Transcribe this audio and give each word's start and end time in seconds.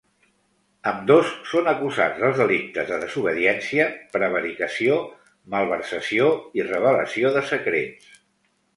Ambdós 0.91 1.27
són 1.49 1.69
acusats 1.71 2.17
dels 2.21 2.39
delictes 2.43 2.89
de 2.93 2.99
desobediència, 3.05 3.87
prevaricació, 4.17 4.99
malversació 5.59 6.35
i 6.63 6.69
revelació 6.75 7.37
de 7.41 7.49
secrets. 7.57 8.15